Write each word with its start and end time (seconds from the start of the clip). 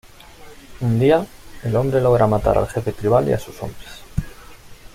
Un 0.79 0.99
día, 0.99 1.23
el 1.61 1.75
hombre 1.75 2.01
logra 2.01 2.25
matar 2.25 2.57
al 2.57 2.65
jefe 2.67 2.91
tribal 2.91 3.29
y 3.29 3.33
a 3.33 3.39
sus 3.39 3.61
hombres. 3.61 4.01